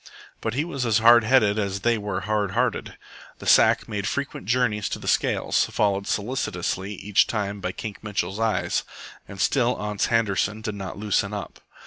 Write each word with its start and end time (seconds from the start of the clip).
But 0.41 0.55
he 0.55 0.65
was 0.65 0.83
as 0.83 0.97
hard 0.97 1.23
headed 1.25 1.59
as 1.59 1.81
they 1.81 1.95
were 1.95 2.21
hard 2.21 2.53
hearted. 2.53 2.97
The 3.37 3.45
sack 3.45 3.87
made 3.87 4.07
frequent 4.07 4.47
journeys 4.47 4.89
to 4.89 4.97
the 4.97 5.07
scales, 5.07 5.65
followed 5.65 6.07
solicitously 6.07 6.95
each 6.95 7.27
time 7.27 7.59
by 7.61 7.71
Kink 7.71 8.03
Mitchell's 8.03 8.39
eyes, 8.39 8.83
and 9.27 9.39
still 9.39 9.79
Ans 9.79 10.07
Handerson 10.07 10.63
did 10.63 10.73
not 10.73 10.97
loosen 10.97 11.33
up. 11.33 11.59